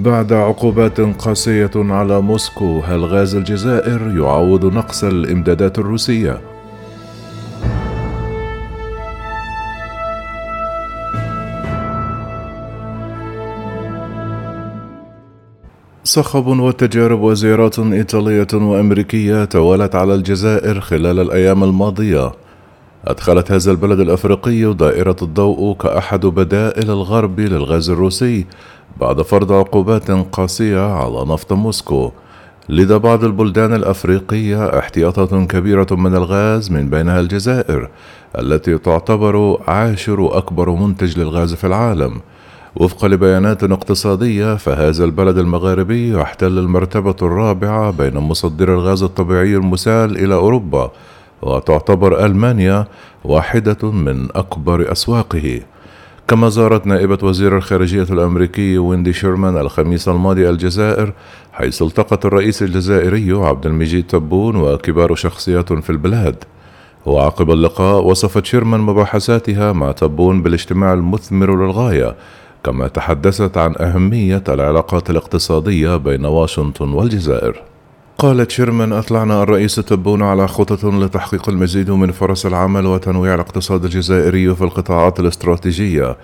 بعد 0.00 0.32
عقوبات 0.32 1.00
قاسية 1.00 1.70
على 1.76 2.20
موسكو 2.20 2.80
هل 2.80 3.04
غاز 3.04 3.34
الجزائر 3.34 4.16
يعوض 4.16 4.64
نقص 4.64 5.04
الإمدادات 5.04 5.78
الروسية؟ 5.78 6.40
صخب 16.04 16.46
وتجارب 16.46 17.20
وزيارات 17.20 17.78
إيطالية 17.78 18.48
وأمريكية 18.54 19.44
توالت 19.44 19.94
على 19.94 20.14
الجزائر 20.14 20.80
خلال 20.80 21.20
الأيام 21.20 21.64
الماضية 21.64 22.32
أدخلت 23.04 23.52
هذا 23.52 23.70
البلد 23.70 24.00
الأفريقي 24.00 24.74
دائرة 24.74 25.16
الضوء 25.22 25.76
كأحد 25.76 26.26
بدائل 26.26 26.90
الغرب 26.90 27.40
للغاز 27.40 27.90
الروسي 27.90 28.46
بعد 28.96 29.22
فرض 29.22 29.52
عقوبات 29.52 30.10
قاسية 30.10 30.94
على 30.94 31.24
نفط 31.32 31.52
موسكو 31.52 32.12
لدى 32.68 32.98
بعض 32.98 33.24
البلدان 33.24 33.74
الأفريقية 33.74 34.78
احتياطات 34.78 35.34
كبيرة 35.34 35.86
من 35.90 36.16
الغاز 36.16 36.70
من 36.70 36.90
بينها 36.90 37.20
الجزائر 37.20 37.88
التي 38.38 38.78
تعتبر 38.78 39.60
عاشر 39.68 40.38
أكبر 40.38 40.70
منتج 40.70 41.18
للغاز 41.18 41.54
في 41.54 41.66
العالم. 41.66 42.20
وفقا 42.76 43.08
لبيانات 43.08 43.64
اقتصادية 43.64 44.56
فهذا 44.56 45.04
البلد 45.04 45.38
المغاربي 45.38 46.14
يحتل 46.14 46.58
المرتبة 46.58 47.16
الرابعة 47.22 47.90
بين 47.90 48.14
مصدر 48.18 48.74
الغاز 48.74 49.02
الطبيعي 49.02 49.56
المسال 49.56 50.24
إلى 50.24 50.34
أوروبا 50.34 50.90
وتعتبر 51.42 52.24
ألمانيا 52.26 52.86
واحدة 53.24 53.90
من 53.90 54.28
أكبر 54.34 54.92
أسواقه. 54.92 55.60
كما 56.30 56.48
زارت 56.48 56.86
نائبة 56.86 57.18
وزير 57.22 57.56
الخارجية 57.56 58.02
الأمريكي 58.02 58.78
ويندي 58.78 59.12
شيرمان 59.12 59.56
الخميس 59.56 60.08
الماضي 60.08 60.50
الجزائر 60.50 61.12
حيث 61.52 61.82
التقت 61.82 62.26
الرئيس 62.26 62.62
الجزائري 62.62 63.32
عبد 63.32 63.66
المجيد 63.66 64.06
تبون 64.06 64.56
وكبار 64.56 65.14
شخصيات 65.14 65.72
في 65.72 65.90
البلاد. 65.90 66.44
وعقب 67.06 67.50
اللقاء 67.50 68.04
وصفت 68.04 68.46
شيرمان 68.46 68.80
مباحثاتها 68.80 69.72
مع 69.72 69.92
تبون 69.92 70.42
بالاجتماع 70.42 70.92
المثمر 70.92 71.64
للغاية 71.64 72.16
كما 72.64 72.88
تحدثت 72.88 73.58
عن 73.58 73.74
أهمية 73.80 74.44
العلاقات 74.48 75.10
الاقتصادية 75.10 75.96
بين 75.96 76.24
واشنطن 76.24 76.92
والجزائر. 76.92 77.69
قالت 78.20 78.50
شيرمان 78.50 78.92
أطلعنا 78.92 79.42
الرئيس 79.42 79.74
تبون 79.74 80.22
على 80.22 80.48
خطط 80.48 80.84
لتحقيق 80.84 81.48
المزيد 81.48 81.90
من 81.90 82.10
فرص 82.10 82.46
العمل 82.46 82.86
وتنويع 82.86 83.34
الاقتصاد 83.34 83.84
الجزائري 83.84 84.54
في 84.54 84.64
القطاعات 84.64 85.20
الاستراتيجية. 85.20 86.16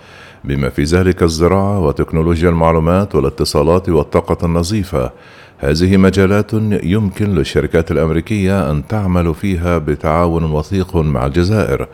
بما 0.44 0.69
في 0.69 0.83
ذلك 0.83 1.22
الزراعة 1.22 1.80
وتكنولوجيا 1.80 2.48
المعلومات 2.48 3.14
والاتصالات 3.14 3.89
والطاقة 3.89 4.47
النظيفة 4.47 5.11
هذه 5.58 5.97
مجالات 5.97 6.52
يمكن 6.83 7.34
للشركات 7.34 7.91
الأمريكية 7.91 8.70
أن 8.70 8.86
تعمل 8.86 9.34
فيها 9.34 9.78
بتعاون 9.78 10.44
وثيق 10.44 10.97
مع 10.97 11.27
الجزائر. 11.27 11.89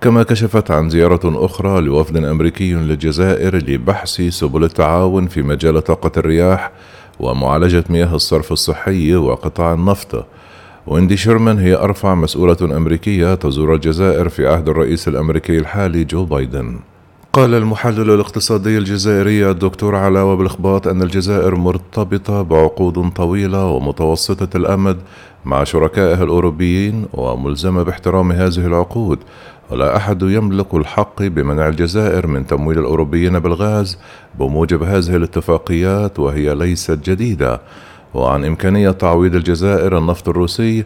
كما 0.00 0.22
كشفت 0.22 0.70
عن 0.70 0.90
زيارة 0.90 1.44
أخرى 1.44 1.80
لوفد 1.80 2.16
أمريكي 2.16 2.74
للجزائر 2.74 3.56
لبحث 3.56 4.20
سبل 4.20 4.64
التعاون 4.64 5.26
في 5.26 5.42
مجال 5.42 5.84
طاقة 5.84 6.12
الرياح 6.16 6.72
ومعالجة 7.20 7.84
مياه 7.90 8.14
الصرف 8.14 8.52
الصحي 8.52 9.14
وقطاع 9.14 9.74
النفط. 9.74 10.26
ويندي 10.86 11.16
شيرمان 11.16 11.58
هي 11.58 11.74
أرفع 11.74 12.14
مسؤولة 12.14 12.76
أمريكية 12.76 13.34
تزور 13.34 13.74
الجزائر 13.74 14.28
في 14.28 14.46
عهد 14.46 14.68
الرئيس 14.68 15.08
الأمريكي 15.08 15.58
الحالي 15.58 16.04
جو 16.04 16.24
بايدن. 16.24 16.78
قال 17.36 17.54
المحلل 17.54 18.10
الاقتصادي 18.10 18.78
الجزائري 18.78 19.50
الدكتور 19.50 19.94
علاوة 19.94 20.34
بالإخباط 20.34 20.88
أن 20.88 21.02
الجزائر 21.02 21.54
مرتبطة 21.54 22.42
بعقود 22.42 23.10
طويلة 23.10 23.66
ومتوسطة 23.66 24.56
الأمد 24.56 24.96
مع 25.44 25.64
شركائها 25.64 26.24
الأوروبيين 26.24 27.06
وملزمة 27.12 27.82
باحترام 27.82 28.32
هذه 28.32 28.66
العقود. 28.66 29.18
ولا 29.70 29.96
أحد 29.96 30.22
يملك 30.22 30.74
الحق 30.74 31.22
بمنع 31.22 31.68
الجزائر 31.68 32.26
من 32.26 32.46
تمويل 32.46 32.78
الأوروبيين 32.78 33.38
بالغاز 33.38 33.98
بموجب 34.38 34.82
هذه 34.82 35.16
الاتفاقيات 35.16 36.18
وهي 36.18 36.54
ليست 36.54 37.10
جديدة. 37.10 37.60
وعن 38.14 38.44
إمكانية 38.44 38.90
تعويض 38.90 39.34
الجزائر 39.34 39.98
النفط 39.98 40.28
الروسي 40.28 40.84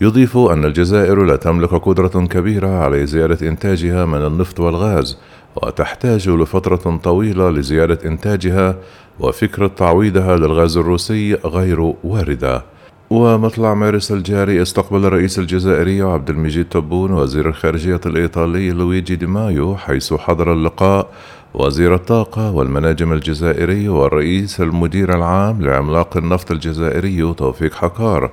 يضيف 0.00 0.36
أن 0.36 0.64
الجزائر 0.64 1.24
لا 1.24 1.36
تملك 1.36 1.70
قدرة 1.74 2.26
كبيرة 2.26 2.68
على 2.68 3.06
زيادة 3.06 3.48
إنتاجها 3.48 4.04
من 4.04 4.26
النفط 4.26 4.60
والغاز 4.60 5.18
وتحتاج 5.56 6.28
لفترة 6.28 6.96
طويلة 6.96 7.50
لزيادة 7.50 7.98
إنتاجها 8.04 8.76
وفكرة 9.20 9.66
تعويضها 9.66 10.36
للغاز 10.36 10.76
الروسي 10.76 11.34
غير 11.34 11.94
واردة. 12.04 12.64
ومطلع 13.10 13.74
مارس 13.74 14.12
الجاري 14.12 14.62
استقبل 14.62 15.04
الرئيس 15.04 15.38
الجزائري 15.38 16.02
عبد 16.02 16.30
المجيد 16.30 16.68
تبون 16.68 17.12
وزير 17.12 17.48
الخارجية 17.48 18.00
الإيطالي 18.06 18.70
لويجي 18.70 19.16
دي 19.16 19.26
مايو 19.26 19.76
حيث 19.76 20.14
حضر 20.14 20.52
اللقاء 20.52 21.08
وزير 21.54 21.94
الطاقة 21.94 22.50
والمناجم 22.50 23.12
الجزائري 23.12 23.88
والرئيس 23.88 24.60
المدير 24.60 25.14
العام 25.14 25.62
لعملاق 25.62 26.16
النفط 26.16 26.50
الجزائري 26.50 27.34
توفيق 27.34 27.74
حكار. 27.74 28.30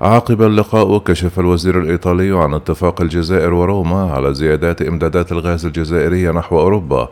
عقب 0.00 0.42
اللقاء 0.42 0.98
كشف 0.98 1.40
الوزير 1.40 1.78
الإيطالي 1.80 2.30
عن 2.38 2.54
اتفاق 2.54 3.00
الجزائر 3.00 3.54
وروما 3.54 4.12
على 4.12 4.34
زيادات 4.34 4.82
إمدادات 4.82 5.32
الغاز 5.32 5.66
الجزائرية 5.66 6.30
نحو 6.30 6.60
أوروبا 6.60 7.08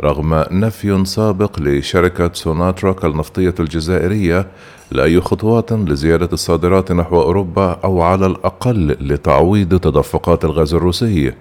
رغم 0.00 0.44
نفي 0.50 1.04
سابق 1.04 1.60
لشركة 1.60 2.30
سوناطراك 2.32 3.04
النفطية 3.04 3.54
الجزائرية 3.60 4.46
لأي 4.90 5.20
خطوات 5.20 5.72
لزيادة 5.72 6.28
الصادرات 6.32 6.92
نحو 6.92 7.22
أوروبا 7.22 7.78
أو 7.84 8.02
على 8.02 8.26
الأقل 8.26 8.96
لتعويض 9.00 9.78
تدفقات 9.78 10.44
الغاز 10.44 10.74
الروسي. 10.74 11.32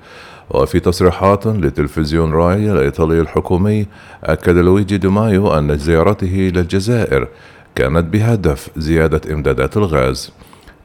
وفي 0.50 0.80
تصريحات 0.80 1.48
لتلفزيون 1.48 2.32
راي 2.32 2.72
الإيطالي 2.72 3.22
الحكومي 3.22 3.86
أكد 4.24 4.58
لويجي 4.58 4.98
ديمايو 4.98 5.54
أن 5.58 5.78
زيارته 5.78 6.52
للجزائر 6.56 7.28
كانت 7.76 8.06
بهدف 8.06 8.70
زيادة 8.78 9.34
إمدادات 9.34 9.78
الغاز. 9.78 10.32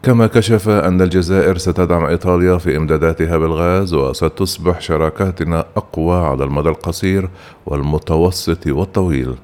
كما 0.06 0.26
كشف 0.26 0.68
أن 0.68 1.02
الجزائر 1.02 1.58
ستدعم 1.58 2.04
إيطاليا 2.04 2.58
في 2.58 2.76
إمداداتها 2.76 3.38
بالغاز 3.38 3.94
وستصبح 3.94 4.80
شراكاتنا 4.80 5.64
أقوى 5.76 6.16
على 6.16 6.44
المدى 6.44 6.68
القصير 6.68 7.28
والمتوسط 7.66 8.66
والطويل. 8.66 9.34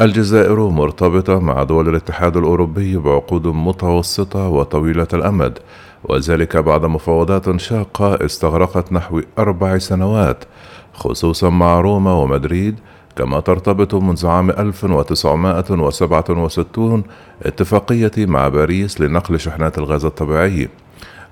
الجزائر 0.00 0.68
مرتبطة 0.68 1.38
مع 1.40 1.62
دول 1.62 1.88
الاتحاد 1.88 2.36
الأوروبي 2.36 2.96
بعقود 2.96 3.46
متوسطة 3.46 4.48
وطويلة 4.48 5.08
الأمد، 5.12 5.58
وذلك 6.04 6.56
بعد 6.56 6.84
مفاوضات 6.84 7.60
شاقة 7.60 8.24
استغرقت 8.24 8.92
نحو 8.92 9.20
أربع 9.38 9.78
سنوات، 9.78 10.44
خصوصا 10.94 11.50
مع 11.50 11.80
روما 11.80 12.12
ومدريد 12.12 12.78
كما 13.16 13.40
ترتبط 13.40 13.94
منذ 13.94 14.26
عام 14.26 14.50
1967 14.50 17.02
اتفاقية 17.42 18.12
مع 18.18 18.48
باريس 18.48 19.00
لنقل 19.00 19.40
شحنات 19.40 19.78
الغاز 19.78 20.04
الطبيعي. 20.04 20.68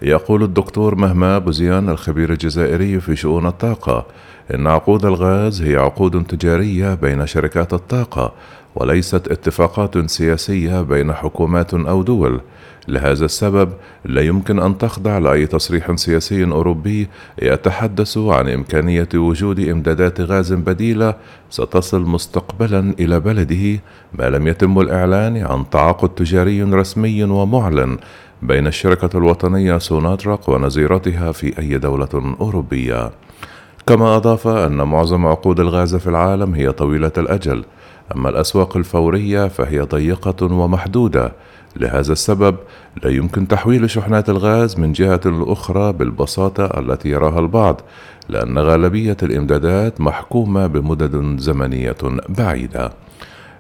يقول 0.02 0.42
الدكتور 0.42 0.94
مهما 0.94 1.38
بوزيان 1.38 1.88
الخبير 1.88 2.32
الجزائري 2.32 3.00
في 3.00 3.16
شؤون 3.16 3.46
الطاقة 3.46 4.06
إن 4.54 4.66
عقود 4.66 5.04
الغاز 5.04 5.62
هي 5.62 5.76
عقود 5.76 6.24
تجارية 6.24 6.94
بين 6.94 7.26
شركات 7.26 7.72
الطاقة 7.72 8.32
وليست 8.80 9.28
اتفاقات 9.28 10.10
سياسية 10.10 10.82
بين 10.82 11.12
حكومات 11.12 11.74
أو 11.74 12.02
دول 12.02 12.40
لهذا 12.88 13.24
السبب 13.24 13.72
لا 14.04 14.20
يمكن 14.20 14.58
أن 14.58 14.78
تخضع 14.78 15.18
لأي 15.18 15.46
تصريح 15.46 15.94
سياسي 15.94 16.44
أوروبي 16.44 17.08
يتحدث 17.42 18.18
عن 18.18 18.48
إمكانية 18.48 19.08
وجود 19.14 19.60
إمدادات 19.60 20.20
غاز 20.20 20.52
بديلة 20.52 21.14
ستصل 21.50 22.00
مستقبلا 22.00 22.94
إلى 23.00 23.20
بلده 23.20 23.80
ما 24.18 24.30
لم 24.30 24.48
يتم 24.48 24.80
الإعلان 24.80 25.36
عن 25.36 25.70
تعاقد 25.70 26.08
تجاري 26.08 26.62
رسمي 26.62 27.24
ومعلن 27.24 27.98
بين 28.42 28.66
الشركة 28.66 29.18
الوطنية 29.18 29.78
سوناتراك 29.78 30.48
ونظيرتها 30.48 31.32
في 31.32 31.58
أي 31.58 31.78
دولة 31.78 32.36
أوروبية. 32.40 33.10
كما 33.90 34.16
أضاف 34.16 34.48
أن 34.48 34.82
معظم 34.82 35.26
عقود 35.26 35.60
الغاز 35.60 35.96
في 35.96 36.06
العالم 36.06 36.54
هي 36.54 36.72
طويلة 36.72 37.12
الأجل، 37.18 37.64
أما 38.16 38.28
الأسواق 38.28 38.76
الفورية 38.76 39.48
فهي 39.48 39.80
ضيقة 39.80 40.54
ومحدودة، 40.54 41.32
لهذا 41.76 42.12
السبب 42.12 42.56
لا 43.02 43.10
يمكن 43.10 43.48
تحويل 43.48 43.90
شحنات 43.90 44.30
الغاز 44.30 44.78
من 44.78 44.92
جهة 44.92 45.20
لأخرى 45.24 45.92
بالبساطة 45.92 46.64
التي 46.64 47.08
يراها 47.08 47.40
البعض 47.40 47.80
لأن 48.28 48.58
غالبية 48.58 49.16
الإمدادات 49.22 50.00
محكومة 50.00 50.66
بمدد 50.66 51.40
زمنية 51.40 51.96
بعيدة. 52.28 52.92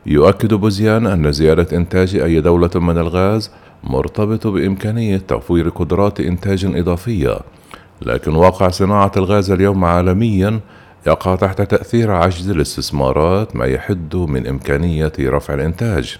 يؤكد 0.06 0.54
بوزيان 0.54 1.06
أن 1.06 1.32
زيادة 1.32 1.76
إنتاج 1.76 2.16
أي 2.16 2.40
دولة 2.40 2.70
من 2.74 2.98
الغاز 2.98 3.50
مرتبط 3.84 4.46
بإمكانية 4.46 5.22
توفير 5.28 5.68
قدرات 5.68 6.20
إنتاج 6.20 6.64
إضافية. 6.64 7.38
لكن 8.02 8.34
واقع 8.34 8.68
صناعة 8.68 9.12
الغاز 9.16 9.50
اليوم 9.50 9.84
عالميا 9.84 10.60
يقع 11.06 11.34
تحت 11.34 11.62
تأثير 11.62 12.10
عجز 12.10 12.50
الاستثمارات 12.50 13.56
ما 13.56 13.66
يحد 13.66 14.16
من 14.16 14.46
إمكانية 14.46 15.12
رفع 15.20 15.54
الإنتاج. 15.54 16.16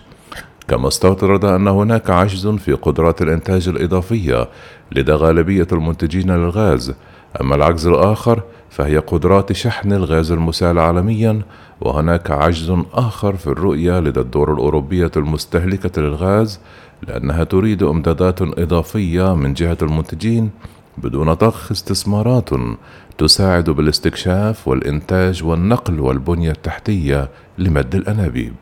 كما 0.68 0.88
استطرد 0.88 1.44
أن 1.44 1.68
هناك 1.68 2.10
عجز 2.10 2.46
في 2.46 2.72
قدرات 2.72 3.22
الإنتاج 3.22 3.68
الإضافية 3.68 4.48
لدى 4.92 5.12
غالبية 5.12 5.66
المنتجين 5.72 6.30
للغاز. 6.30 6.94
أما 7.40 7.54
العجز 7.54 7.86
الآخر 7.86 8.42
فهي 8.70 8.98
قدرات 8.98 9.52
شحن 9.52 9.92
الغاز 9.92 10.32
المسال 10.32 10.78
عالميا 10.78 11.42
وهناك 11.80 12.30
عجز 12.30 12.72
آخر 12.92 13.36
في 13.36 13.46
الرؤية 13.46 14.00
لدى 14.00 14.20
الدول 14.20 14.52
الأوروبية 14.52 15.10
المستهلكة 15.16 16.02
للغاز 16.02 16.60
لأنها 17.08 17.44
تريد 17.44 17.82
إمدادات 17.82 18.42
إضافية 18.42 19.34
من 19.34 19.54
جهة 19.54 19.78
المنتجين 19.82 20.50
بدون 21.00 21.34
ضخ 21.34 21.70
استثمارات 21.70 22.50
تساعد 23.18 23.70
بالاستكشاف 23.70 24.68
والإنتاج 24.68 25.44
والنقل 25.44 26.00
والبنية 26.00 26.50
التحتية 26.50 27.30
لمد 27.58 27.94
الأنابيب. 27.94 28.54